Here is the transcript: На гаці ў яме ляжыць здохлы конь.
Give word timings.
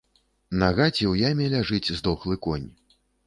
На 0.63 0.69
гаці 0.77 1.03
ў 1.11 1.27
яме 1.29 1.45
ляжыць 1.53 1.93
здохлы 2.01 2.39
конь. 2.49 2.69